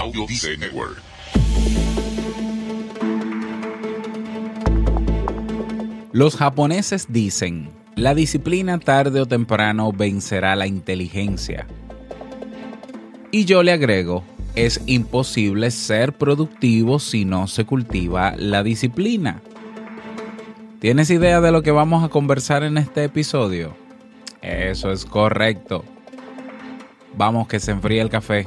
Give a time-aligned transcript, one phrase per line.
[0.00, 0.26] Audio
[0.58, 1.02] Network.
[6.12, 11.66] Los japoneses dicen, la disciplina tarde o temprano vencerá la inteligencia.
[13.32, 14.22] Y yo le agrego,
[14.54, 19.42] es imposible ser productivo si no se cultiva la disciplina.
[20.80, 23.76] ¿Tienes idea de lo que vamos a conversar en este episodio?
[24.42, 25.84] Eso es correcto.
[27.16, 28.46] Vamos que se enfríe el café.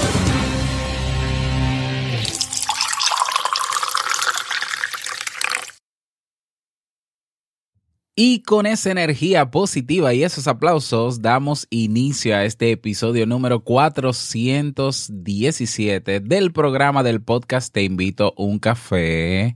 [8.13, 16.19] Y con esa energía positiva y esos aplausos damos inicio a este episodio número 417
[16.19, 19.55] del programa del podcast Te invito a un café.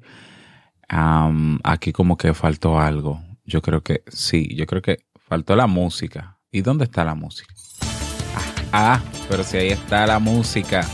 [1.63, 3.21] aquí como que faltó algo.
[3.43, 6.39] Yo creo que sí, yo creo que faltó la música.
[6.49, 7.53] ¿Y dónde está la música?
[8.71, 10.87] Ah, ah pero si ahí está la música.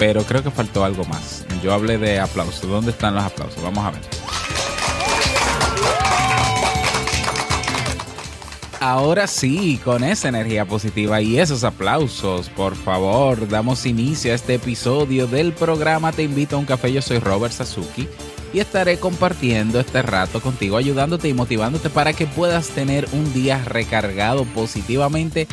[0.00, 1.46] Pero creo que faltó algo más.
[1.62, 2.68] Yo hablé de aplausos.
[2.68, 3.62] ¿Dónde están los aplausos?
[3.62, 4.02] Vamos a ver.
[8.80, 14.54] Ahora sí, con esa energía positiva y esos aplausos, por favor, damos inicio a este
[14.54, 16.92] episodio del programa Te invito a un café.
[16.92, 18.06] Yo soy Robert Sasuki
[18.52, 23.60] y estaré compartiendo este rato contigo, ayudándote y motivándote para que puedas tener un día
[23.64, 25.48] recargado positivamente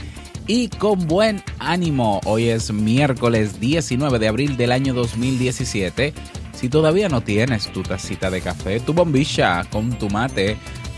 [0.46, 2.22] y con buen ánimo.
[2.26, 6.14] Hoy es miércoles 19 de abril del año 2017.
[6.54, 10.58] Si todavía no tienes tu tacita de café, tu bombilla con tu mate,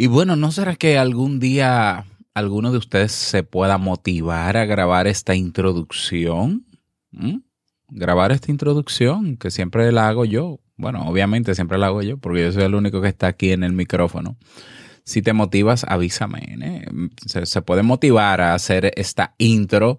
[0.00, 5.06] Y bueno, ¿no será que algún día alguno de ustedes se pueda motivar a grabar
[5.06, 6.64] esta introducción?
[7.10, 7.40] ¿Mm?
[7.90, 10.58] Grabar esta introducción, que siempre la hago yo.
[10.78, 13.62] Bueno, obviamente siempre la hago yo, porque yo soy el único que está aquí en
[13.62, 14.38] el micrófono.
[15.04, 16.56] Si te motivas, avísame.
[16.62, 16.86] ¿eh?
[17.26, 19.98] Se, se puede motivar a hacer esta intro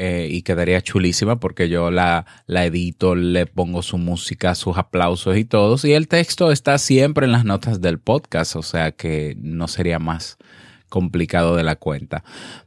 [0.00, 5.36] eh, y quedaría chulísima porque yo la, la edito, le pongo su música, sus aplausos
[5.36, 5.84] y todos.
[5.84, 9.98] Y el texto está siempre en las notas del podcast, o sea que no sería
[9.98, 10.38] más
[10.88, 12.22] complicado de la cuenta.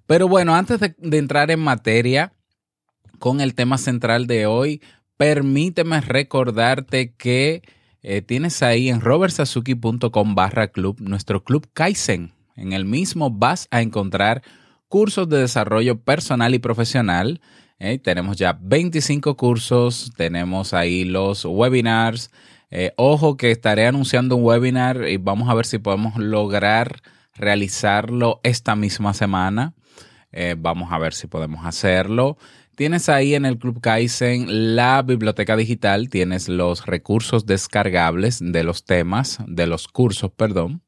[0.08, 2.34] Pero bueno, antes de, entrar en materia
[3.18, 4.81] con el tema central de hoy,
[5.16, 7.62] permíteme recordarte que
[8.02, 12.34] eh, tienes ahí en robertsazuki.com barra club nuestro club Kaizen.
[12.58, 14.41] En el mismo vas a encontrar
[14.91, 17.40] cursos de desarrollo personal y profesional.
[17.79, 17.97] ¿eh?
[17.97, 22.29] tenemos ya 25 cursos, tenemos ahí los webinars.
[22.69, 27.02] Eh, ojo que estaré anunciando un webinar y vamos a ver si podemos lograr
[27.34, 29.74] realizarlo esta misma semana.
[30.34, 32.38] Eh, vamos a ver si podemos hacerlo.
[32.75, 38.84] Tienes ahí en el Club Kaizen la biblioteca digital, tienes los recursos descargables de los
[38.84, 40.81] temas, de los cursos, perdón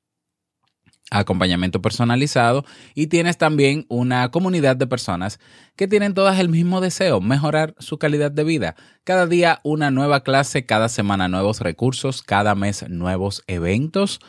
[1.11, 2.65] acompañamiento personalizado
[2.95, 5.39] y tienes también una comunidad de personas
[5.75, 8.75] que tienen todas el mismo deseo, mejorar su calidad de vida.
[9.03, 14.19] Cada día una nueva clase, cada semana nuevos recursos, cada mes nuevos eventos.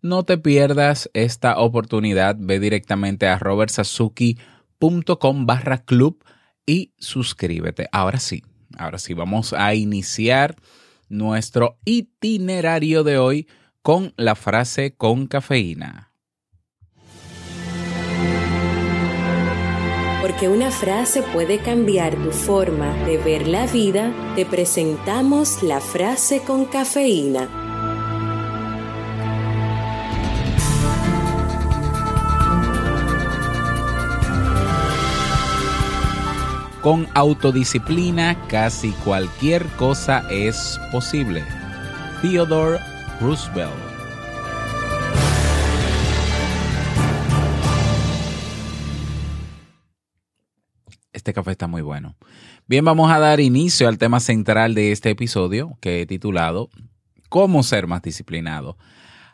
[0.00, 6.24] No te pierdas esta oportunidad, ve directamente a robertsazuki.com barra club
[6.66, 7.88] y suscríbete.
[7.92, 8.42] Ahora sí,
[8.76, 10.56] ahora sí, vamos a iniciar
[11.08, 13.46] nuestro itinerario de hoy
[13.82, 16.11] con la frase con cafeína.
[20.22, 26.42] Porque una frase puede cambiar tu forma de ver la vida, te presentamos la frase
[26.42, 27.48] con cafeína.
[36.82, 41.44] Con autodisciplina casi cualquier cosa es posible.
[42.22, 42.78] Theodore
[43.20, 43.91] Roosevelt
[51.22, 52.16] Este café está muy bueno.
[52.66, 56.68] Bien, vamos a dar inicio al tema central de este episodio que he titulado
[57.28, 58.76] ¿Cómo ser más disciplinado?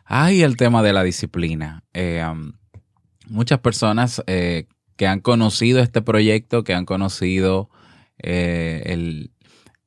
[0.05, 1.83] Ay, el tema de la disciplina.
[1.95, 2.51] Eh, um,
[3.27, 7.71] muchas personas eh, que han conocido este proyecto, que han conocido
[8.19, 9.27] eh,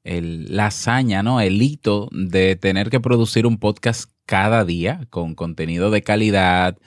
[0.02, 1.40] la hazaña, ¿no?
[1.40, 6.78] El hito de tener que producir un podcast cada día con contenido de calidad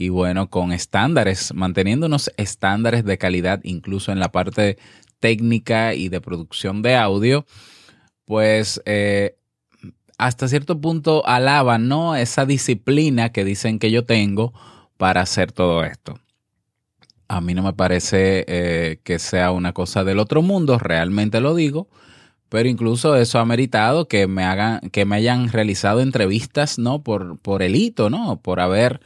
[0.00, 4.78] y bueno, con estándares, manteniendo unos estándares de calidad incluso en la parte
[5.18, 7.44] técnica y de producción de audio,
[8.24, 9.36] pues eh,
[10.16, 12.16] hasta cierto punto alaban, ¿no?
[12.16, 14.54] Esa disciplina que dicen que yo tengo
[14.96, 16.18] para hacer todo esto.
[17.28, 21.54] A mí no me parece eh, que sea una cosa del otro mundo, realmente lo
[21.54, 21.88] digo
[22.48, 27.00] pero incluso eso ha meritado que me hagan, que me hayan realizado entrevistas, ¿no?
[27.00, 28.40] Por, por el hito, ¿no?
[28.40, 29.00] Por haber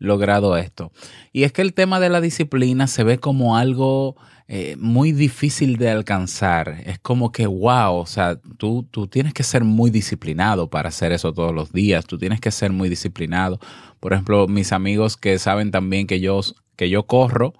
[0.00, 0.90] logrado esto.
[1.32, 4.16] Y es que el tema de la disciplina se ve como algo
[4.48, 6.82] eh, muy difícil de alcanzar.
[6.84, 11.12] Es como que, wow, o sea, tú, tú tienes que ser muy disciplinado para hacer
[11.12, 12.04] eso todos los días.
[12.06, 13.60] Tú tienes que ser muy disciplinado.
[14.00, 16.40] Por ejemplo, mis amigos que saben también que yo,
[16.74, 17.52] que yo corro,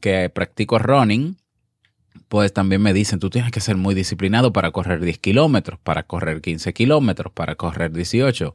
[0.00, 1.36] que practico running,
[2.28, 6.04] pues también me dicen, tú tienes que ser muy disciplinado para correr 10 kilómetros, para
[6.04, 8.54] correr 15 kilómetros, para correr 18.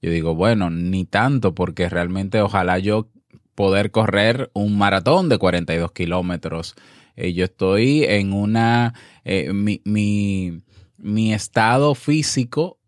[0.00, 3.08] Yo digo, bueno, ni tanto, porque realmente ojalá yo
[3.54, 6.76] poder correr un maratón de 42 kilómetros.
[7.16, 12.78] Eh, yo estoy en una, eh, mi, mi, estado físico,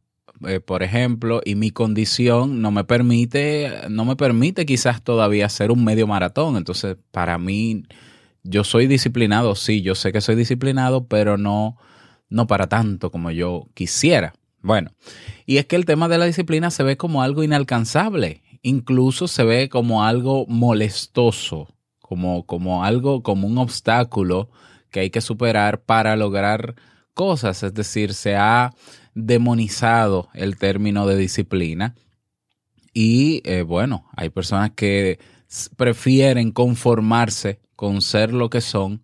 [0.46, 5.72] eh, por ejemplo, y mi condición no me permite, no me permite quizás todavía hacer
[5.72, 6.56] un medio maratón.
[6.56, 7.82] Entonces, para mí
[8.44, 11.76] yo soy disciplinado, sí, yo sé que soy disciplinado, pero no,
[12.28, 14.34] no para tanto como yo quisiera.
[14.62, 14.92] Bueno,
[15.46, 19.44] y es que el tema de la disciplina se ve como algo inalcanzable, incluso se
[19.44, 21.68] ve como algo molestoso,
[22.00, 24.50] como, como algo, como un obstáculo
[24.90, 26.74] que hay que superar para lograr
[27.14, 28.74] cosas, es decir, se ha
[29.14, 31.94] demonizado el término de disciplina.
[32.92, 35.18] Y eh, bueno, hay personas que
[35.76, 39.02] prefieren conformarse con ser lo que son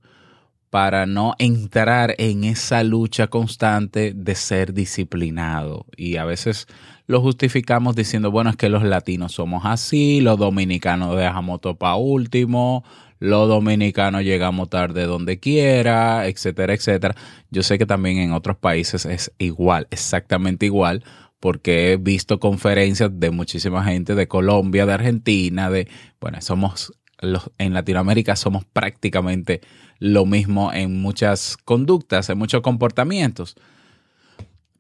[0.77, 5.87] para no entrar en esa lucha constante de ser disciplinado.
[5.97, 6.67] Y a veces
[7.07, 11.95] lo justificamos diciendo, bueno, es que los latinos somos así, los dominicanos dejamos todo para
[11.95, 12.85] último,
[13.21, 17.15] los dominicanos llegamos tarde donde quiera, etcétera, etcétera.
[17.51, 21.05] Yo sé que también en otros países es igual, exactamente igual,
[21.41, 25.89] porque he visto conferencias de muchísima gente de Colombia, de Argentina, de,
[26.21, 29.61] bueno, somos en Latinoamérica somos prácticamente
[29.99, 33.57] lo mismo en muchas conductas, en muchos comportamientos.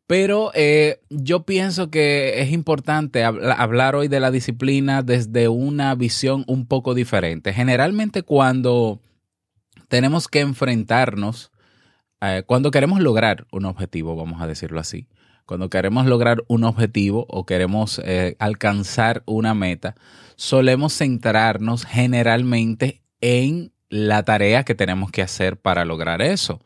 [0.06, 6.44] Pero eh, yo pienso que es importante hablar hoy de la disciplina desde una visión
[6.47, 7.53] un poco diferente.
[7.53, 9.00] Generalmente cuando
[9.88, 11.50] tenemos que enfrentarnos,
[12.21, 15.09] eh, cuando queremos lograr un objetivo, vamos a decirlo así,
[15.44, 19.97] cuando queremos lograr un objetivo o queremos eh, alcanzar una meta,
[20.37, 26.61] solemos centrarnos generalmente en la tarea que tenemos que hacer para lograr eso.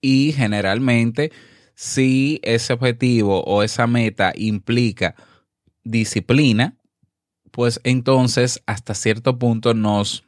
[0.00, 1.32] Y generalmente,
[1.74, 5.14] si ese objetivo o esa meta implica
[5.84, 6.76] disciplina,
[7.50, 10.24] pues entonces hasta cierto punto nos,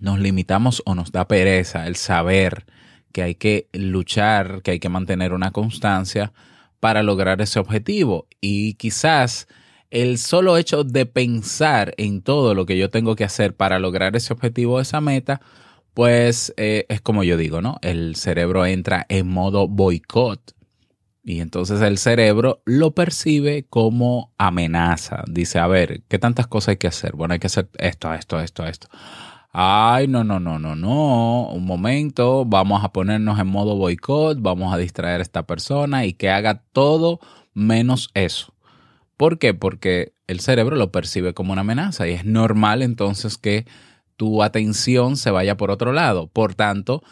[0.00, 2.66] nos limitamos o nos da pereza el saber
[3.12, 6.32] que hay que luchar, que hay que mantener una constancia
[6.78, 8.26] para lograr ese objetivo.
[8.40, 9.48] Y quizás
[9.90, 14.16] el solo hecho de pensar en todo lo que yo tengo que hacer para lograr
[14.16, 15.40] ese objetivo, esa meta,
[15.94, 17.78] pues eh, es como yo digo, ¿no?
[17.82, 20.54] El cerebro entra en modo boicot.
[21.22, 25.22] Y entonces el cerebro lo percibe como amenaza.
[25.28, 27.14] Dice, a ver, ¿qué tantas cosas hay que hacer?
[27.14, 28.88] Bueno, hay que hacer esto, esto, esto, esto
[29.52, 34.72] ay, no, no, no, no, no, un momento, vamos a ponernos en modo boicot, vamos
[34.72, 37.20] a distraer a esta persona y que haga todo
[37.54, 38.54] menos eso.
[39.20, 39.52] ¿Por qué?
[39.52, 43.66] Porque el cerebro lo percibe como una amenaza y es normal entonces que
[44.16, 46.28] tu atención se vaya por otro lado.
[46.28, 47.02] Por tanto,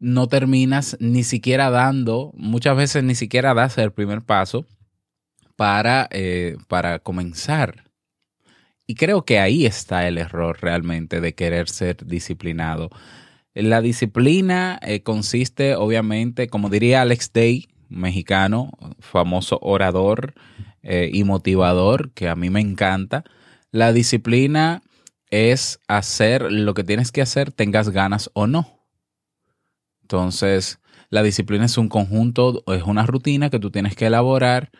[0.00, 4.66] no terminas ni siquiera dando, muchas veces ni siquiera das el primer paso
[5.54, 7.84] para, eh, para comenzar
[8.84, 12.90] y creo que ahí está el error realmente de querer ser disciplinado.
[13.54, 20.34] La disciplina eh, consiste, obviamente, como diría Alex Day, mexicano, famoso orador
[20.86, 23.24] eh, y motivador, que a mí me encanta.
[23.72, 24.82] La disciplina
[25.30, 28.86] es hacer lo que tienes que hacer, tengas ganas o no.
[30.02, 30.78] Entonces,
[31.10, 34.70] la disciplina es un conjunto, es una rutina que tú tienes que elaborar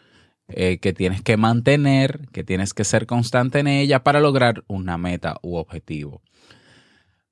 [0.49, 4.97] eh, que tienes que mantener, que tienes que ser constante en ella para lograr una
[4.97, 6.23] meta u objetivo.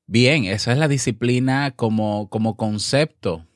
[0.07, 3.47] Bien, esa es la disciplina como, como concepto,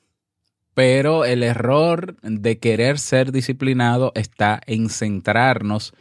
[0.78, 5.92] pero el error de querer ser disciplinado está en centrarnos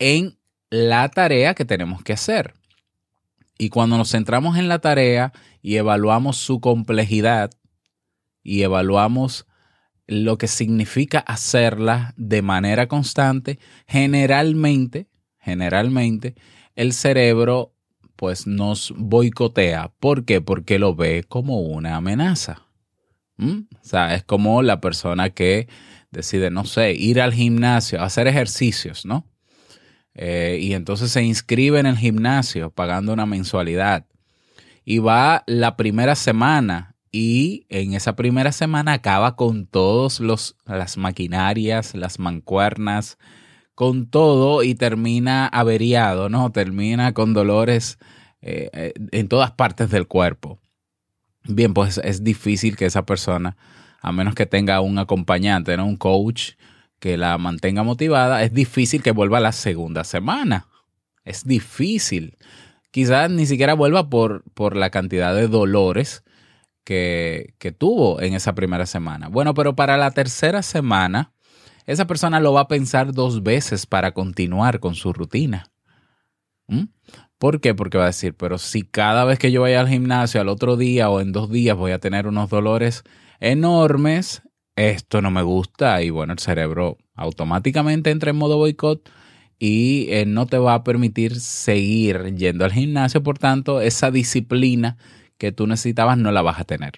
[0.00, 0.38] en
[0.70, 2.52] la tarea que tenemos que hacer.
[3.58, 7.52] Y cuando nos centramos en la tarea y evaluamos su complejidad
[8.42, 9.46] y evaluamos
[10.08, 15.06] lo que significa hacerla de manera constante, generalmente,
[15.38, 16.34] generalmente,
[16.74, 17.72] el cerebro
[18.16, 19.92] pues nos boicotea.
[20.00, 20.40] ¿Por qué?
[20.40, 22.63] Porque lo ve como una amenaza.
[23.36, 23.60] ¿Mm?
[23.74, 25.68] O sea, es como la persona que
[26.10, 29.26] decide, no sé, ir al gimnasio, hacer ejercicios, ¿no?
[30.14, 34.06] Eh, y entonces se inscribe en el gimnasio pagando una mensualidad.
[34.84, 40.20] Y va la primera semana y en esa primera semana acaba con todas
[40.66, 43.18] las maquinarias, las mancuernas,
[43.74, 46.52] con todo y termina averiado, ¿no?
[46.52, 47.98] Termina con dolores
[48.42, 50.60] eh, eh, en todas partes del cuerpo.
[51.46, 53.56] Bien, pues es difícil que esa persona,
[54.00, 55.86] a menos que tenga un acompañante, ¿no?
[55.86, 56.52] Un coach
[56.98, 60.68] que la mantenga motivada, es difícil que vuelva la segunda semana.
[61.24, 62.38] Es difícil.
[62.90, 66.24] Quizás ni siquiera vuelva por, por la cantidad de dolores
[66.82, 69.28] que, que tuvo en esa primera semana.
[69.28, 71.32] Bueno, pero para la tercera semana,
[71.84, 75.73] esa persona lo va a pensar dos veces para continuar con su rutina.
[76.66, 76.84] ¿Mm?
[77.38, 77.74] ¿Por qué?
[77.74, 80.76] Porque va a decir, pero si cada vez que yo vaya al gimnasio al otro
[80.76, 83.04] día o en dos días voy a tener unos dolores
[83.40, 84.42] enormes,
[84.76, 89.10] esto no me gusta y bueno, el cerebro automáticamente entra en modo boicot
[89.58, 94.96] y eh, no te va a permitir seguir yendo al gimnasio, por tanto, esa disciplina
[95.38, 96.92] que tú necesitabas no la vas a tener.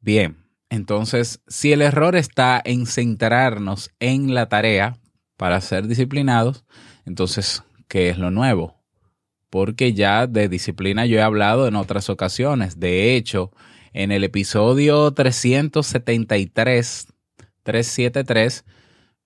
[0.00, 0.36] Bien,
[0.68, 4.98] entonces, si el error está en centrarnos en la tarea
[5.36, 6.64] para ser disciplinados,
[7.04, 8.80] entonces, ¿qué es lo nuevo?
[9.50, 12.80] Porque ya de disciplina yo he hablado en otras ocasiones.
[12.80, 13.50] De hecho,
[13.92, 17.08] en el episodio 373,
[17.62, 18.64] 373,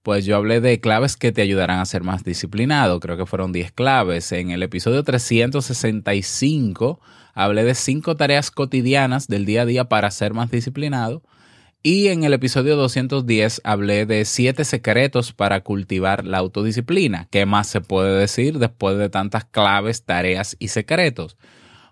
[0.03, 2.99] pues yo hablé de claves que te ayudarán a ser más disciplinado.
[2.99, 4.33] Creo que fueron 10 claves.
[4.33, 7.01] En el episodio 365
[7.35, 11.23] hablé de 5 tareas cotidianas del día a día para ser más disciplinado.
[11.89, 17.29] Y en el episodio 210 hablé de siete secretos para cultivar la autodisciplina.
[17.31, 21.37] ¿Qué más se puede decir después de tantas claves, tareas y secretos?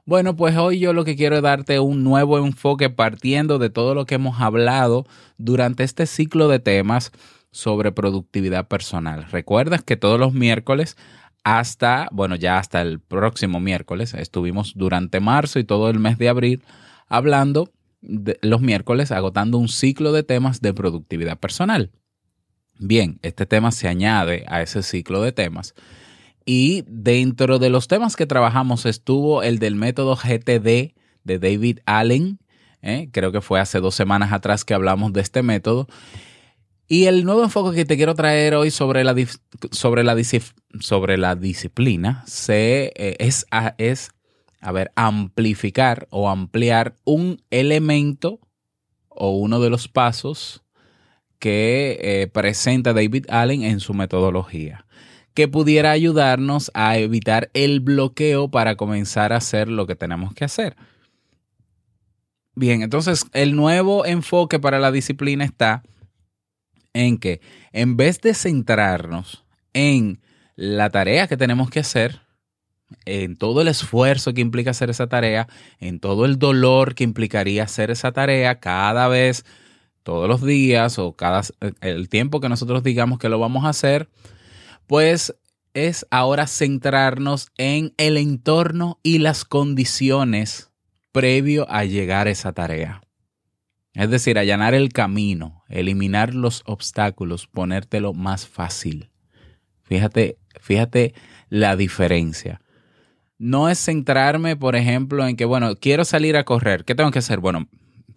[0.05, 3.95] Bueno, pues hoy yo lo que quiero es darte un nuevo enfoque partiendo de todo
[3.95, 5.07] lo que hemos hablado
[5.39, 7.13] durante este ciclo de temas
[7.53, 9.27] sobre productividad personal.
[9.31, 10.97] Recuerdas que todos los miércoles
[11.45, 16.31] hasta, bueno, ya hasta el próximo miércoles, estuvimos durante marzo y todo el mes de
[16.31, 16.65] abril
[17.07, 17.71] hablando
[18.43, 21.91] los miércoles agotando un ciclo de temas de productividad personal.
[22.79, 25.75] Bien, este tema se añade a ese ciclo de temas.
[26.45, 30.95] Y dentro de los temas que trabajamos estuvo el del método GTD
[31.25, 32.39] de David Allen.
[32.83, 33.09] ¿eh?
[33.13, 35.87] Creo que fue hace dos semanas atrás que hablamos de este método.
[36.87, 39.15] Y el nuevo enfoque que te quiero traer hoy sobre la,
[39.71, 43.47] sobre la, disciplina se, eh, es,
[43.79, 44.11] es
[44.65, 48.41] a ver, amplificar o ampliar un elemento
[49.11, 50.65] o uno de los pasos
[51.39, 54.87] que eh, presenta David Allen en su metodología,
[55.35, 60.47] que pudiera ayudarnos a evitar el bloqueo para comenzar a hacer lo que tenemos que
[60.47, 60.77] hacer.
[62.55, 65.83] Bien, entonces el nuevo enfoque para la disciplina está
[66.95, 67.43] en que
[67.73, 69.45] en vez de centrarnos
[69.75, 70.23] en
[70.57, 72.24] la tarea que tenemos que hacer,
[73.05, 75.49] en todo el esfuerzo que implica hacer esa tarea,
[75.81, 79.45] en todo el dolor que implicaría hacer esa tarea cada vez,
[80.03, 81.43] todos los días o cada
[81.81, 84.09] el tiempo que nosotros digamos que lo vamos a hacer,
[84.87, 85.35] pues
[85.73, 90.71] es ahora centrarnos en el entorno y las condiciones
[91.11, 93.01] previo a llegar a esa tarea.
[93.95, 99.11] Es decir, allanar el camino, eliminar los obstáculos, ponértelo más fácil.
[99.83, 101.15] Fíjate, fíjate
[101.49, 102.61] la diferencia
[103.39, 106.85] no es centrarme, por ejemplo, en que, bueno, quiero salir a correr.
[106.85, 107.41] ¿Qué tengo que hacer?
[107.41, 107.69] Bueno,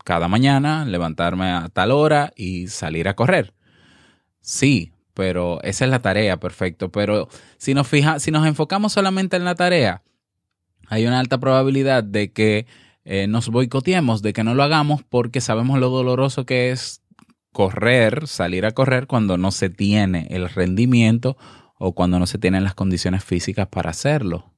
[0.03, 3.53] cada mañana levantarme a tal hora y salir a correr.
[4.41, 6.91] Sí, pero esa es la tarea, perfecto.
[6.91, 10.03] Pero si nos, fija, si nos enfocamos solamente en la tarea,
[10.87, 12.65] hay una alta probabilidad de que
[13.03, 17.01] eh, nos boicoteemos, de que no lo hagamos porque sabemos lo doloroso que es
[17.51, 21.37] correr, salir a correr cuando no se tiene el rendimiento
[21.77, 24.53] o cuando no se tienen las condiciones físicas para hacerlo.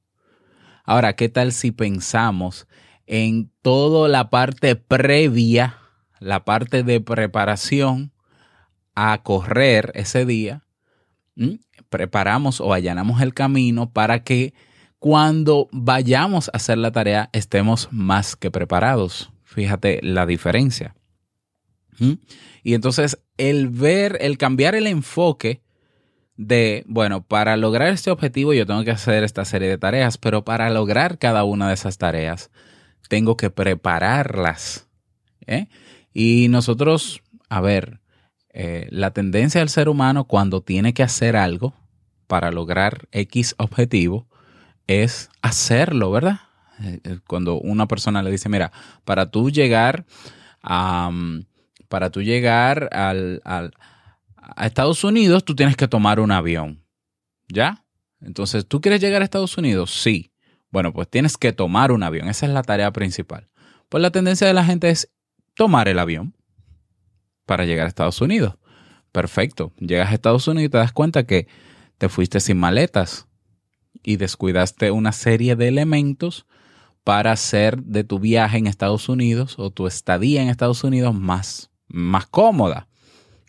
[0.84, 2.66] Ahora, ¿qué tal si pensamos
[3.06, 5.78] en toda la parte previa,
[6.18, 8.12] la parte de preparación
[8.94, 10.64] a correr ese día?
[11.36, 11.54] ¿Mm?
[11.88, 14.54] Preparamos o allanamos el camino para que
[14.98, 19.32] cuando vayamos a hacer la tarea estemos más que preparados.
[19.44, 20.94] Fíjate la diferencia.
[21.98, 22.12] ¿Mm?
[22.62, 25.62] Y entonces el ver, el cambiar el enfoque
[26.40, 30.42] de, bueno, para lograr este objetivo yo tengo que hacer esta serie de tareas, pero
[30.42, 32.50] para lograr cada una de esas tareas
[33.10, 34.88] tengo que prepararlas.
[35.46, 35.68] ¿eh?
[36.14, 38.00] Y nosotros, a ver,
[38.54, 41.74] eh, la tendencia del ser humano cuando tiene que hacer algo
[42.26, 44.26] para lograr X objetivo
[44.86, 46.40] es hacerlo, ¿verdad?
[46.82, 48.72] Eh, cuando una persona le dice, mira,
[49.04, 50.06] para tú llegar
[50.62, 51.10] a,
[51.88, 53.42] para tú llegar al,
[54.40, 56.84] a Estados Unidos, tú tienes que tomar un avión.
[57.48, 57.84] ¿Ya?
[58.20, 59.90] Entonces, ¿tú quieres llegar a Estados Unidos?
[59.90, 60.32] Sí.
[60.70, 62.28] Bueno, pues tienes que tomar un avión.
[62.28, 63.48] Esa es la tarea principal.
[63.88, 65.10] Pues la tendencia de la gente es
[65.54, 66.34] tomar el avión
[67.44, 68.54] para llegar a Estados Unidos.
[69.10, 69.72] Perfecto.
[69.78, 71.48] Llegas a Estados Unidos y te das cuenta que
[71.98, 73.26] te fuiste sin maletas
[74.02, 76.46] y descuidaste una serie de elementos
[77.02, 81.70] para hacer de tu viaje en Estados Unidos o tu estadía en Estados Unidos más
[81.90, 82.88] más cómoda.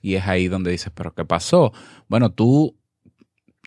[0.02, 1.74] Y es ahí donde dices, pero ¿qué pasó?
[2.08, 2.76] Bueno, tú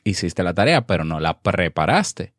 [0.04, 2.34] hiciste la tarea, pero no la preparaste.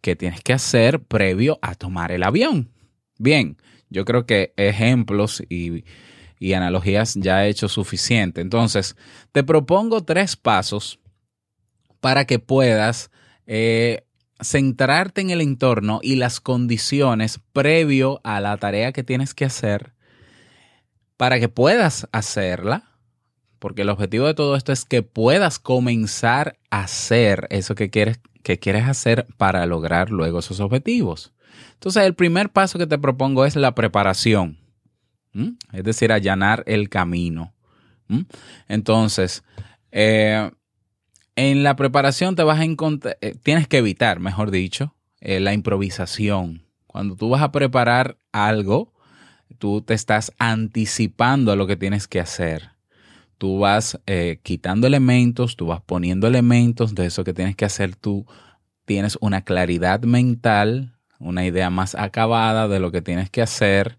[0.00, 2.70] ¿Qué tienes que hacer previo a tomar el avión?
[3.18, 3.56] Bien,
[3.90, 5.84] yo creo que ejemplos y,
[6.54, 8.42] analogías ya he hecho suficiente.
[8.42, 8.96] Entonces,
[9.32, 11.00] te propongo tres pasos
[12.00, 13.10] para que puedas
[13.46, 14.04] eh,
[14.42, 19.94] centrarte en el entorno y las condiciones previo a la tarea que tienes que hacer
[21.16, 22.93] para que puedas hacerla,
[23.64, 28.20] porque el objetivo de todo esto es que puedas comenzar a hacer eso que quieres,
[28.42, 31.32] que quieres hacer para lograr luego esos objetivos.
[31.72, 34.58] Entonces, el primer paso que te propongo es la preparación,
[35.72, 37.54] es decir, allanar el camino.
[38.68, 39.44] Entonces,
[39.92, 40.50] eh,
[41.34, 45.54] en la preparación te vas a encontrar, eh, tienes que evitar, mejor dicho, eh, la
[45.54, 46.66] improvisación.
[46.86, 48.92] Cuando tú vas a preparar algo,
[49.56, 52.73] tú te estás anticipando a lo que tienes que hacer.
[53.44, 57.94] Tú vas eh, quitando elementos, tú vas poniendo elementos de eso que tienes que hacer.
[57.94, 58.24] Tú
[58.86, 63.98] tienes una claridad mental, una idea más acabada de lo que tienes que hacer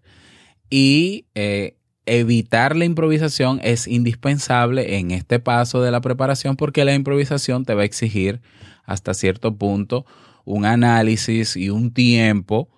[0.68, 6.94] y eh, evitar la improvisación es indispensable en este paso de la preparación porque la
[6.94, 8.40] improvisación te va a exigir
[8.82, 10.06] hasta cierto punto
[10.44, 12.68] un análisis y un tiempo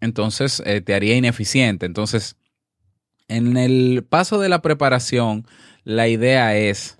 [0.00, 1.84] entonces eh, te haría ineficiente.
[1.84, 2.38] Entonces,
[3.28, 5.46] en el paso de la preparación,
[5.84, 6.98] la idea es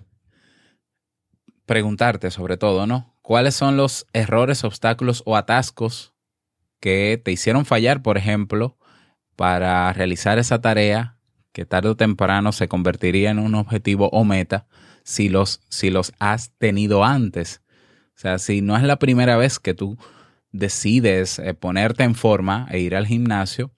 [1.65, 3.15] preguntarte sobre todo, ¿no?
[3.21, 6.13] ¿Cuáles son los errores, obstáculos o atascos
[6.79, 8.77] que te hicieron fallar, por ejemplo,
[9.35, 11.17] para realizar esa tarea
[11.51, 14.67] que tarde o temprano se convertiría en un objetivo o meta
[15.03, 17.61] si los, si los has tenido antes?
[18.15, 19.97] O sea, si no es la primera vez que tú
[20.51, 23.71] decides eh, ponerte en forma e ir al gimnasio,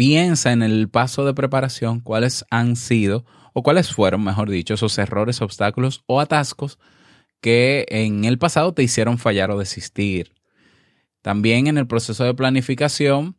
[0.00, 4.96] piensa en el paso de preparación, cuáles han sido o cuáles fueron, mejor dicho, esos
[4.96, 6.78] errores, obstáculos o atascos
[7.42, 10.32] que en el pasado te hicieron fallar o desistir.
[11.20, 13.36] También en el proceso de planificación,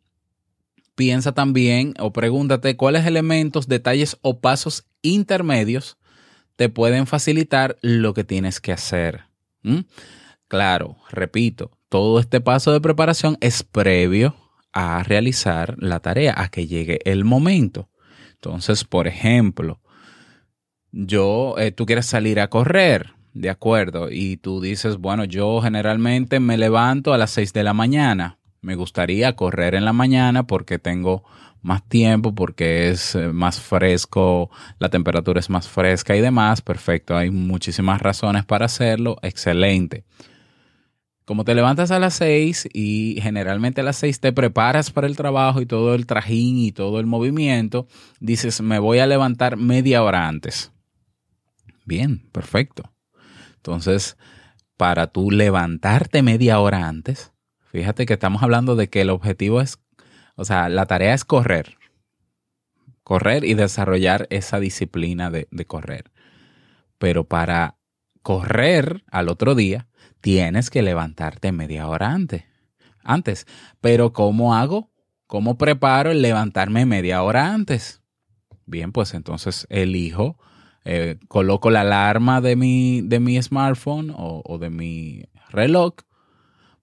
[0.94, 5.98] piensa también o pregúntate cuáles elementos, detalles o pasos intermedios
[6.54, 9.24] te pueden facilitar lo que tienes que hacer.
[10.46, 14.36] Claro, repito, todo este paso de preparación es previo
[14.72, 17.88] a realizar la tarea, a que llegue el momento.
[18.34, 19.80] Entonces, por ejemplo,
[20.90, 26.38] yo, eh, tú quieres salir a correr, de acuerdo, y tú dices, bueno, yo generalmente
[26.40, 28.38] me levanto a las 6 de la mañana.
[28.60, 31.24] Me gustaría correr en la mañana porque tengo
[31.62, 36.60] más tiempo, porque es eh, más fresco, la temperatura es más fresca y demás.
[36.60, 39.16] Perfecto, hay muchísimas razones para hacerlo.
[39.22, 40.04] Excelente.
[41.32, 45.16] Como te levantas a las seis y generalmente a las seis te preparas para el
[45.16, 47.86] trabajo y todo el trajín y todo el movimiento,
[48.20, 50.72] dices, me voy a levantar media hora antes.
[51.86, 52.92] Bien, perfecto.
[53.56, 54.18] Entonces,
[54.76, 59.78] para tú levantarte media hora antes, fíjate que estamos hablando de que el objetivo es,
[60.36, 61.78] o sea, la tarea es correr.
[63.04, 66.12] Correr y desarrollar esa disciplina de, de correr.
[66.98, 67.78] Pero para
[68.20, 69.88] correr al otro día,
[70.22, 72.44] tienes que levantarte media hora antes.
[73.04, 73.46] Antes.
[73.82, 74.90] Pero ¿cómo hago?
[75.26, 78.00] ¿Cómo preparo el levantarme media hora antes?
[78.64, 80.38] Bien, pues entonces elijo,
[80.84, 85.94] eh, coloco la alarma de mi, de mi smartphone o, o de mi reloj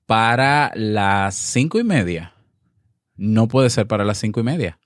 [0.05, 2.33] para las cinco y media.
[3.15, 4.79] No puede ser para las cinco y media,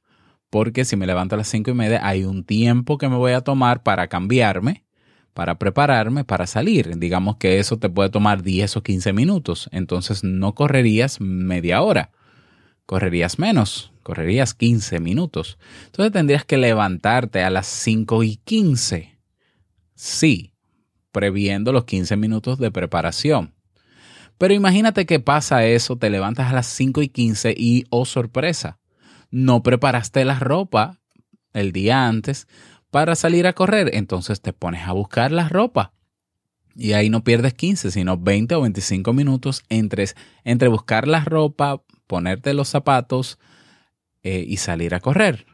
[0.50, 3.32] porque si me levanto a las cinco y media hay un tiempo que me voy
[3.32, 4.83] a tomar para cambiarme
[5.34, 6.98] para prepararme para salir.
[6.98, 9.70] Digamos que eso te puede tomar 10 o 15 minutos.
[9.72, 12.12] Entonces no correrías media hora.
[12.86, 13.92] Correrías menos.
[14.04, 15.58] Correrías 15 minutos.
[15.86, 19.20] Entonces tendrías que levantarte a las 5 y 15.
[19.96, 20.54] Sí,
[21.12, 23.54] previendo los 15 minutos de preparación.
[24.38, 28.80] Pero imagínate que pasa eso, te levantas a las 5 y 15 y, oh sorpresa,
[29.32, 31.00] no preparaste la ropa
[31.54, 32.48] el día antes
[32.94, 33.90] para salir a correr.
[33.96, 35.94] Entonces te pones a buscar la ropa.
[36.76, 40.06] Y ahí no pierdes 15, sino 20 o 25 minutos entre,
[40.44, 43.40] entre buscar la ropa, ponerte los zapatos
[44.22, 45.48] eh, y salir a correr.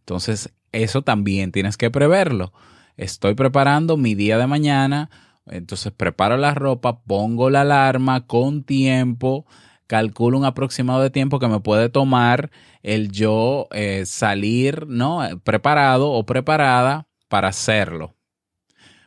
[0.00, 2.52] Entonces, eso también tienes que preverlo.
[2.96, 5.08] Estoy preparando mi día de mañana,
[5.46, 9.46] entonces preparo la ropa, pongo la alarma con tiempo,
[9.86, 12.50] calculo un aproximado de tiempo que me puede tomar
[12.82, 15.20] el yo eh, salir ¿no?
[15.44, 18.14] preparado o preparada para hacerlo.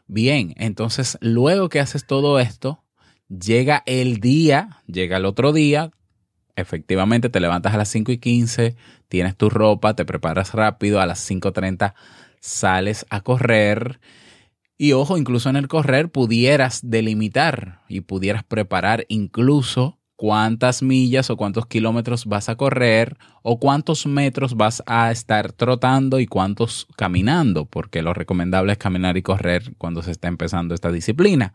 [0.07, 2.83] Bien, entonces luego que haces todo esto,
[3.27, 5.91] llega el día, llega el otro día,
[6.55, 8.75] efectivamente te levantas a las 5 y 15,
[9.07, 11.93] tienes tu ropa, te preparas rápido, a las 5.30
[12.39, 13.99] sales a correr.
[14.77, 21.37] Y ojo, incluso en el correr pudieras delimitar y pudieras preparar incluso cuántas millas o
[21.37, 27.63] cuántos kilómetros vas a correr o cuántos metros vas a estar trotando y cuántos caminando,
[27.63, 31.53] porque lo recomendable es caminar y correr cuando se está empezando esta disciplina.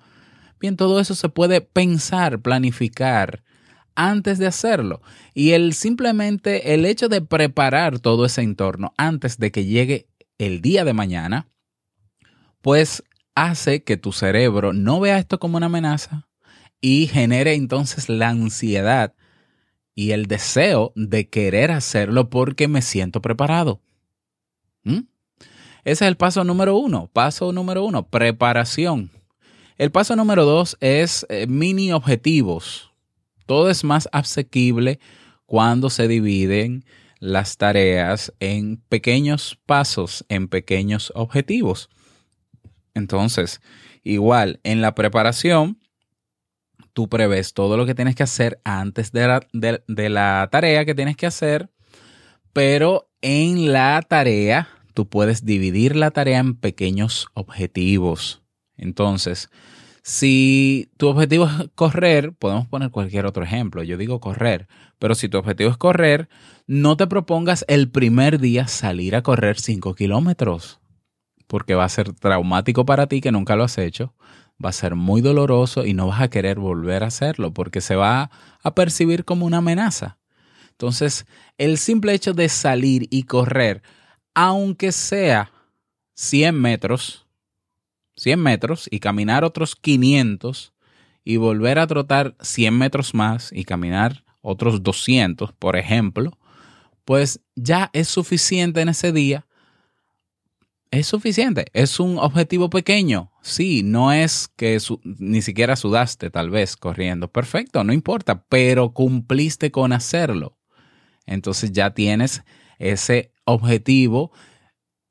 [0.60, 3.42] Bien, todo eso se puede pensar, planificar
[3.96, 5.02] antes de hacerlo.
[5.34, 10.62] Y el simplemente el hecho de preparar todo ese entorno antes de que llegue el
[10.62, 11.48] día de mañana,
[12.62, 16.28] pues hace que tu cerebro no vea esto como una amenaza,
[16.86, 19.14] y genere entonces la ansiedad
[19.94, 23.80] y el deseo de querer hacerlo porque me siento preparado.
[24.82, 24.98] ¿Mm?
[25.84, 27.08] Ese es el paso número uno.
[27.10, 29.10] Paso número uno, preparación.
[29.78, 32.92] El paso número dos es eh, mini objetivos.
[33.46, 35.00] Todo es más asequible
[35.46, 36.84] cuando se dividen
[37.18, 41.88] las tareas en pequeños pasos, en pequeños objetivos.
[42.92, 43.62] Entonces,
[44.02, 45.78] igual en la preparación,
[46.94, 50.94] tú prevés todo lo que tienes que hacer antes de la, de, la tarea que
[50.94, 51.68] tienes que hacer,
[52.54, 58.42] pero en la tarea tú puedes dividir la tarea en pequeños objetivos.
[58.76, 59.50] Entonces,
[60.02, 63.82] si tu objetivo es correr, podemos poner cualquier otro ejemplo.
[63.82, 66.28] Yo digo correr, pero si tu objetivo es correr,
[66.66, 70.80] no te propongas el primer día salir a correr 5 kilómetros,
[71.48, 74.14] porque va a ser traumático para ti que nunca lo has hecho
[74.62, 77.96] va a ser muy doloroso y no vas a querer volver a hacerlo porque se
[77.96, 78.30] va
[78.62, 80.18] a percibir como una amenaza.
[80.70, 81.26] Entonces,
[81.58, 83.82] el simple hecho de salir y correr,
[84.34, 85.52] aunque sea
[86.14, 87.26] 100 metros,
[88.16, 90.72] 100 metros y caminar otros 500
[91.24, 96.36] y volver a trotar 100 metros más y caminar otros 200, por ejemplo,
[97.04, 99.46] pues ya es suficiente en ese día
[100.90, 101.66] es suficiente.
[101.72, 103.32] Es un objetivo pequeño.
[103.42, 107.30] Sí, no es que ni siquiera sudaste tal vez corriendo.
[107.30, 110.56] Perfecto, no importa, pero cumpliste con hacerlo.
[111.26, 112.42] Entonces ya tienes
[112.78, 114.32] ese objetivo,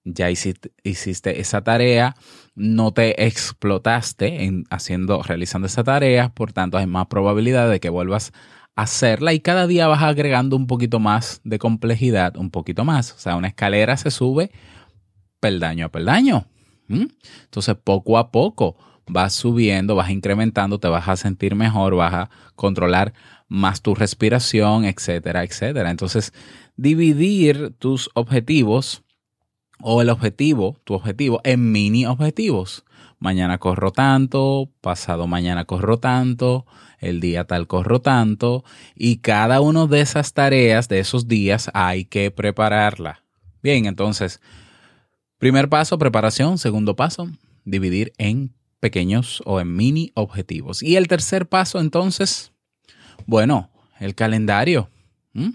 [0.04, 2.16] ya hiciste, esa tarea,
[2.56, 7.90] no te explotaste en haciendo, realizando esa tarea, por tanto hay más probabilidad de que
[7.90, 8.32] vuelvas
[8.76, 13.14] a hacerla y cada día vas agregando un poquito más de complejidad, un poquito más.
[13.14, 14.52] O sea, una escalera se sube
[15.44, 16.46] peldaño a peldaño.
[16.88, 22.30] Entonces, poco a poco vas subiendo, vas incrementando, te vas a sentir mejor, vas a
[22.56, 23.14] controlar
[23.50, 25.92] más tu respiración, etcétera, etcétera.
[25.92, 26.32] Entonces,
[26.78, 29.04] dividir tus objetivos
[29.82, 32.86] o el objetivo, tu objetivo, en mini objetivos.
[33.20, 36.66] Mañana corro tanto, pasado mañana corro tanto,
[37.00, 38.64] el día tal corro tanto,
[38.96, 43.24] y cada una de esas tareas, de esos días, hay que prepararla.
[43.62, 44.40] Bien, entonces,
[45.44, 46.58] Primer paso, preparación.
[46.58, 47.30] Segundo paso,
[47.66, 50.82] dividir en pequeños o en mini objetivos.
[50.82, 52.54] Y el tercer paso, entonces,
[53.26, 54.90] bueno, el calendario.
[55.36, 55.52] O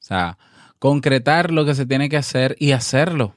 [0.00, 0.36] sea,
[0.78, 3.34] concretar lo que se tiene que hacer y hacerlo.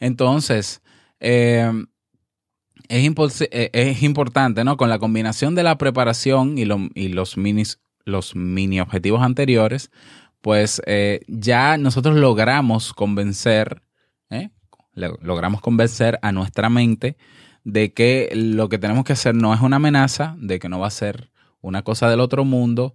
[0.00, 0.82] Entonces,
[1.20, 1.84] eh,
[2.88, 4.76] es, eh, es, importante, ¿no?
[4.76, 7.36] Con la combinación de la preparación y, los,
[8.04, 9.92] los mini objetivos anteriores,
[10.40, 13.85] pues eh, ya nosotros logramos convencer.
[14.96, 17.16] Logramos convencer a nuestra mente
[17.64, 20.88] de que lo que tenemos que hacer no es una amenaza, de que no va
[20.88, 21.30] a ser
[21.60, 22.94] una cosa del otro mundo,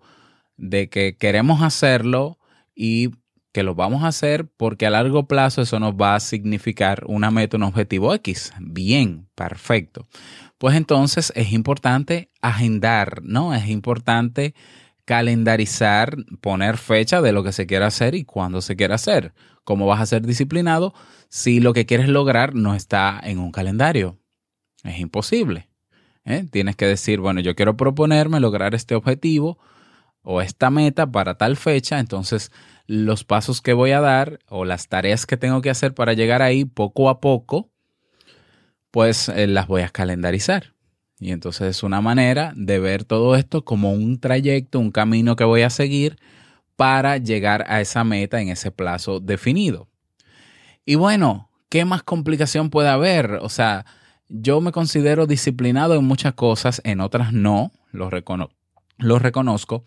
[0.57, 2.39] de que queremos hacerlo
[2.75, 3.11] y
[3.51, 7.31] que lo vamos a hacer porque a largo plazo eso nos va a significar una
[7.31, 8.53] meta, un objetivo X.
[8.59, 10.07] Bien, perfecto.
[10.57, 13.53] Pues entonces es importante agendar, ¿no?
[13.53, 14.53] Es importante
[15.05, 19.33] calendarizar, poner fecha de lo que se quiere hacer y cuándo se quiere hacer.
[19.63, 20.93] ¿Cómo vas a ser disciplinado
[21.29, 24.17] si lo que quieres lograr no está en un calendario?
[24.83, 25.69] Es imposible.
[26.25, 26.45] ¿eh?
[26.51, 29.59] Tienes que decir, bueno, yo quiero proponerme lograr este objetivo
[30.23, 32.51] o esta meta para tal fecha, entonces
[32.85, 36.41] los pasos que voy a dar o las tareas que tengo que hacer para llegar
[36.41, 37.69] ahí poco a poco,
[38.91, 40.73] pues eh, las voy a calendarizar.
[41.19, 45.43] Y entonces es una manera de ver todo esto como un trayecto, un camino que
[45.43, 46.17] voy a seguir
[46.81, 49.87] para llegar a esa meta en ese plazo definido.
[50.83, 53.33] Y bueno, ¿qué más complicación puede haber?
[53.43, 53.85] O sea,
[54.29, 58.09] yo me considero disciplinado en muchas cosas, en otras no, lo,
[58.97, 59.83] lo reconozco,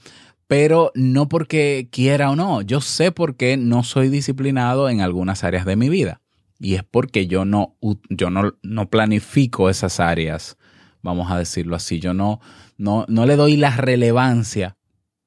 [0.46, 2.62] pero no porque quiera o no.
[2.62, 6.20] Yo sé por qué no soy disciplinado en algunas áreas de mi vida.
[6.60, 7.74] Y es porque yo no,
[8.08, 10.56] yo no, no planifico esas áreas
[11.04, 12.00] vamos a decirlo así.
[12.00, 12.40] Yo no,
[12.76, 14.76] no, no le doy la relevancia,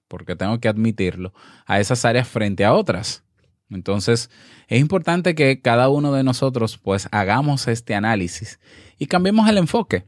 [0.07, 1.33] porque tengo que admitirlo,
[1.65, 3.23] a esas áreas frente a otras.
[3.69, 4.29] Entonces,
[4.67, 8.59] es importante que cada uno de nosotros pues hagamos este análisis
[8.97, 10.05] y cambiemos el enfoque.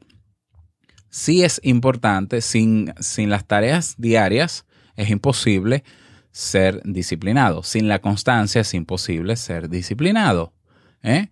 [1.10, 5.84] Sí es importante, sin, sin las tareas diarias es imposible
[6.32, 7.64] ser disciplinado.
[7.64, 10.54] Sin la constancia es imposible ser disciplinado.
[11.02, 11.30] ¿eh?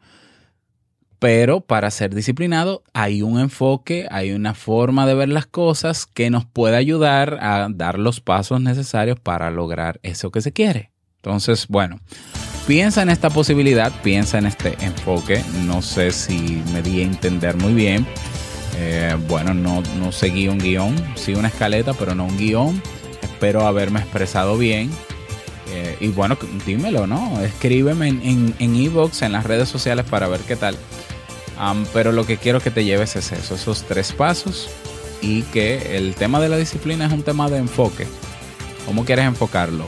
[1.19, 6.29] Pero para ser disciplinado hay un enfoque, hay una forma de ver las cosas que
[6.29, 10.91] nos puede ayudar a dar los pasos necesarios para lograr eso que se quiere.
[11.15, 11.99] Entonces, bueno,
[12.67, 15.43] piensa en esta posibilidad, piensa en este enfoque.
[15.65, 18.05] No sé si me di a entender muy bien.
[18.77, 22.79] Eh, bueno, no, no seguí un guion, sí una escaleta, pero no un guion.
[23.23, 24.91] Espero haberme expresado bien.
[25.71, 27.41] Eh, y bueno, dímelo, ¿no?
[27.41, 30.77] Escríbeme en e-box, en, en las redes sociales para ver qué tal
[31.93, 34.69] pero lo que quiero que te lleves es eso, esos tres pasos
[35.21, 38.07] y que el tema de la disciplina es un tema de enfoque.
[38.85, 39.85] ¿Cómo quieres enfocarlo?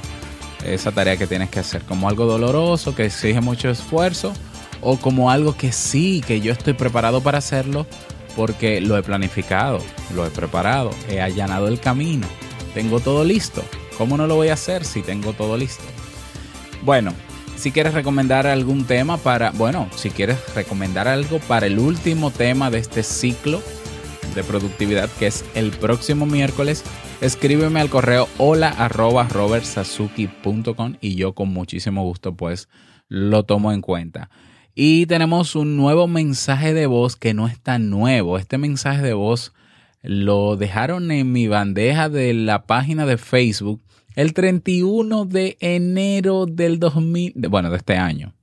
[0.66, 4.34] Esa tarea que tienes que hacer, como algo doloroso, que exige mucho esfuerzo,
[4.82, 7.86] o como algo que sí, que yo estoy preparado para hacerlo
[8.36, 9.80] porque lo he planificado,
[10.16, 12.28] lo he preparado, he allanado el camino,
[12.74, 13.64] tengo todo listo.
[13.98, 15.84] ¿Cómo no lo voy a hacer si tengo todo listo?
[16.84, 17.14] Bueno,
[17.60, 22.72] si quieres recomendar algún tema para, bueno, si quieres recomendar algo para el último tema
[22.72, 23.62] de este ciclo
[24.34, 26.86] de productividad que es el próximo miércoles,
[27.20, 32.70] escríbeme al correo hola arroba robertsazuki.com y yo con muchísimo gusto pues
[33.10, 34.30] lo tomo en cuenta.
[34.74, 38.38] Y tenemos un nuevo mensaje de voz que no es tan nuevo.
[38.38, 39.52] Este mensaje de voz
[40.02, 43.82] lo dejaron en mi bandeja de la página de Facebook
[44.20, 48.34] el 31 de enero del 2000, bueno, de este año,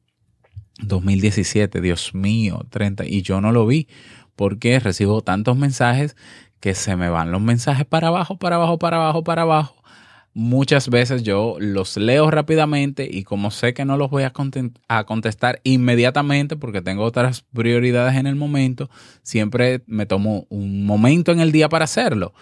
[0.80, 3.86] 2017, Dios mío, 30, y yo no lo vi.
[4.36, 6.16] Porque recibo tantos mensajes
[6.60, 9.76] que se me van los mensajes para abajo, para abajo, para abajo, para abajo.
[10.32, 14.32] Muchas veces yo los leo rápidamente y como sé que no los voy a,
[15.04, 18.88] contestar inmediatamente porque tengo otras prioridades en el momento,
[19.22, 22.32] siempre me tomo un momento en el día para hacerlo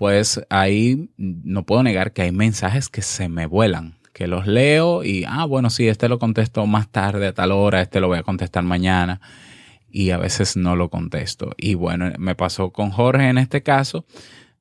[0.00, 5.04] pues ahí no puedo negar que hay mensajes que se me vuelan, que los leo
[5.04, 8.16] y, ah, bueno, sí, este lo contesto más tarde a tal hora, este lo voy
[8.16, 9.20] a contestar mañana
[9.90, 11.50] y a veces no lo contesto.
[11.58, 14.06] Y bueno, me pasó con Jorge en este caso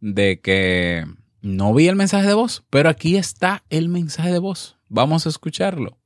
[0.01, 1.05] de que
[1.41, 4.77] no vi el mensaje de voz, pero aquí está el mensaje de voz.
[4.89, 5.97] Vamos a escucharlo.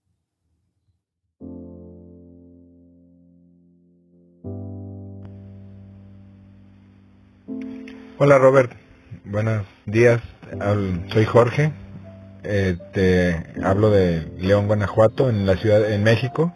[8.19, 8.82] Hola Robert,
[9.25, 10.21] buenos días.
[11.11, 11.71] Soy Jorge.
[12.43, 16.53] Eh, te hablo de León, Guanajuato, en la ciudad, en México.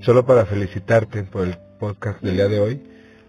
[0.00, 2.82] Solo para felicitarte por el podcast del día de hoy.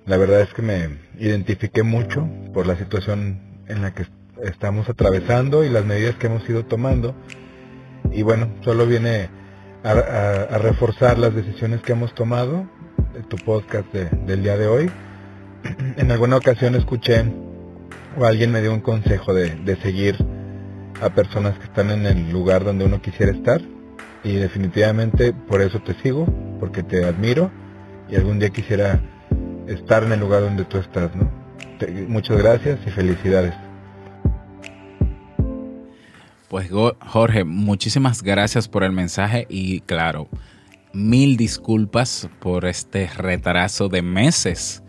[0.05, 4.05] La verdad es que me identifiqué mucho por la situación en la que
[4.43, 7.15] estamos atravesando y las medidas que hemos ido tomando.
[8.11, 9.29] Y bueno, solo viene
[9.83, 12.67] a, reforzar las decisiones que hemos tomado
[13.13, 14.91] de tu podcast del día de hoy.
[15.97, 17.23] En alguna ocasión escuché
[18.17, 20.17] o alguien me dio un consejo de, de seguir
[21.01, 23.61] a personas que están en el lugar donde uno quisiera estar
[24.23, 26.25] y definitivamente por eso te sigo,
[26.59, 27.51] porque te admiro
[28.09, 29.01] y algún día quisiera
[29.67, 31.43] estar en el lugar donde tú estás, ¿no?
[32.07, 33.53] muchas gracias y felicidades.
[36.47, 40.29] Pues Jorge, muchísimas gracias por el mensaje y claro,
[40.93, 44.82] mil disculpas por este retraso de meses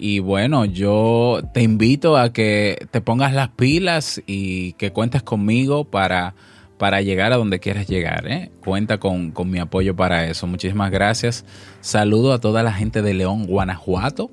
[0.00, 5.84] y bueno, yo te invito a que te pongas las pilas y que cuentes conmigo
[5.84, 6.34] para
[6.78, 8.26] para llegar a donde quieras llegar.
[8.26, 8.50] ¿eh?
[8.64, 10.46] Cuenta con, con mi apoyo para eso.
[10.46, 11.44] Muchísimas gracias.
[11.82, 14.30] Saludo a toda la gente de León, Guanajuato,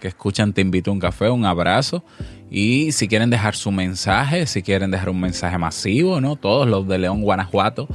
[0.00, 2.02] que escuchan Te invito a un café, un abrazo.
[2.50, 6.36] Y si quieren dejar su mensaje, si quieren dejar un mensaje masivo, ¿no?
[6.36, 7.86] Todos los de León, Guanajuato,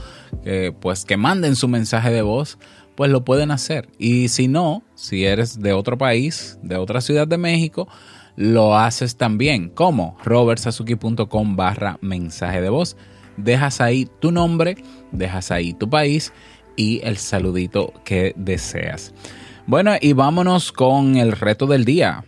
[0.79, 2.59] pues que manden su mensaje de voz,
[2.95, 3.89] pues lo pueden hacer.
[3.97, 7.87] Y si no, si eres de otro país, de otra ciudad de México,
[8.35, 9.69] lo haces también.
[9.69, 12.97] como robertsazuki.com barra mensaje de voz.
[13.37, 14.77] Dejas ahí tu nombre,
[15.11, 16.31] dejas ahí tu país
[16.75, 19.13] y el saludito que deseas.
[19.67, 22.23] Bueno, y vámonos con el reto del día.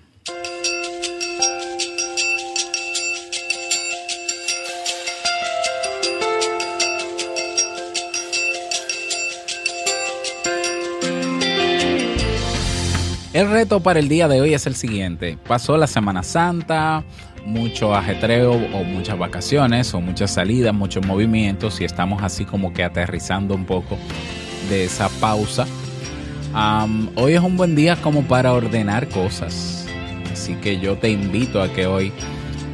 [13.38, 15.38] El reto para el día de hoy es el siguiente.
[15.47, 17.04] Pasó la Semana Santa,
[17.45, 22.84] mucho ajetreo o muchas vacaciones o muchas salidas, muchos movimientos y estamos así como que
[22.84, 23.95] aterrizando un poco
[24.71, 25.67] de esa pausa.
[27.15, 29.86] hoy es un buen día como para ordenar cosas.
[30.34, 32.12] Así que yo te invito a que hoy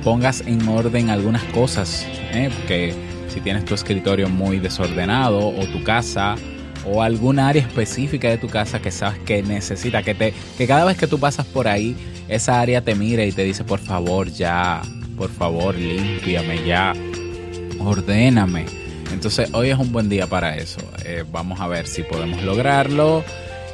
[0.02, 2.08] pongas en orden algunas cosas.
[2.32, 2.96] ¿eh?
[3.28, 6.38] Si tienes tu escritorio muy desordenado o tu casa
[6.86, 10.86] o alguna área específica de tu casa que sabes que necesita, que, te, que cada
[10.86, 11.96] vez que tú pasas por ahí,
[12.28, 14.82] esa área te mira y te dice, por favor, ya,
[15.18, 16.94] por favor, límpiame ya,
[17.80, 18.66] ordéname.
[19.12, 20.82] Entonces hoy es un buen día para eso.
[21.06, 23.24] Eh, vamos a ver si podemos lograrlo.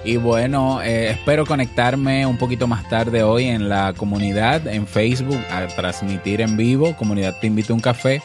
[0.03, 5.39] Y bueno, eh, espero conectarme un poquito más tarde hoy en la comunidad, en Facebook,
[5.51, 6.95] a transmitir en vivo.
[6.95, 8.21] Comunidad Te Invito a un Café.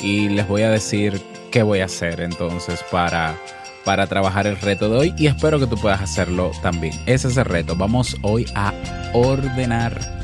[0.00, 3.36] Y les voy a decir qué voy a hacer entonces para
[3.84, 6.94] para trabajar el reto de hoy y espero que tú puedas hacerlo también.
[7.06, 7.76] Ese es el reto.
[7.76, 8.72] Vamos hoy a
[9.12, 10.22] ordenar.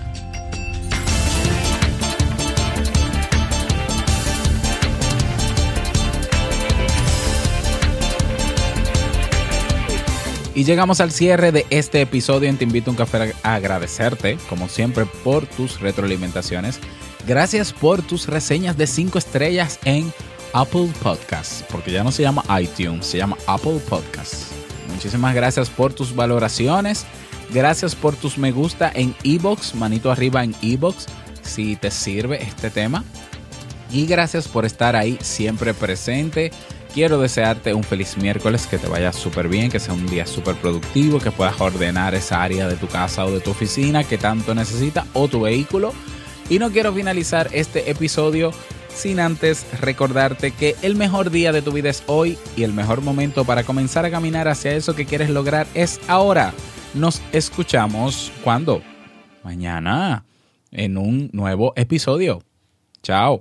[10.59, 14.69] Y llegamos al cierre de este episodio Te Invito a un Café a agradecerte, como
[14.69, 16.81] siempre, por tus retroalimentaciones.
[17.29, 20.13] Gracias por tus reseñas de 5 estrellas en
[20.53, 24.49] Apple Podcasts, porque ya no se llama iTunes, se llama Apple Podcasts.
[24.93, 27.07] Muchísimas gracias por tus valoraciones.
[27.51, 31.07] Gracias por tus me gusta en Ebox, manito arriba en Ebox,
[31.43, 33.05] si te sirve este tema.
[33.91, 36.51] Y gracias por estar ahí siempre presente.
[36.93, 40.57] Quiero desearte un feliz miércoles, que te vaya súper bien, que sea un día súper
[40.57, 44.55] productivo, que puedas ordenar esa área de tu casa o de tu oficina que tanto
[44.55, 45.93] necesita o tu vehículo.
[46.51, 48.53] Y no quiero finalizar este episodio
[48.89, 53.01] sin antes recordarte que el mejor día de tu vida es hoy y el mejor
[53.01, 56.53] momento para comenzar a caminar hacia eso que quieres lograr es ahora.
[56.95, 58.83] Nos escuchamos cuando?
[59.45, 60.25] Mañana
[60.71, 62.43] en un nuevo episodio.
[63.03, 63.41] Chao.